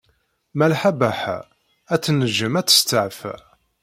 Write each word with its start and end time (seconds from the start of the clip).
Malḥa 0.57 0.91
Baḥa 0.99 1.37
ad 1.93 2.01
tnejjem 2.03 2.53
ad 2.59 2.67
testeɛfa. 2.67 3.35